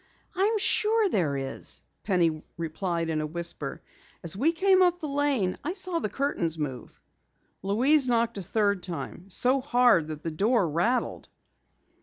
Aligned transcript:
"I'm 0.33 0.57
sure 0.57 1.09
there 1.09 1.37
is," 1.37 1.83
Penny 2.01 2.41
replied 2.57 3.11
in 3.11 3.21
a 3.21 3.27
whisper. 3.27 3.83
"As 4.23 4.35
we 4.35 4.51
came 4.51 4.81
up 4.81 4.99
the 4.99 5.07
lane, 5.07 5.57
I 5.63 5.73
saw 5.73 5.99
the 5.99 6.09
curtains 6.09 6.57
move." 6.57 6.99
Louise 7.61 8.09
knocked 8.09 8.39
a 8.39 8.41
third 8.41 8.81
time, 8.81 9.29
so 9.29 9.61
hard 9.61 10.07
that 10.07 10.23
the 10.23 10.31
door 10.31 10.67
rattled. 10.67 11.27